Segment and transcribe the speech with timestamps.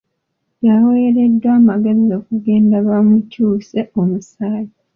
[0.65, 4.73] Yaweereddwa amagezi okugenda bamukyuse omusaayi.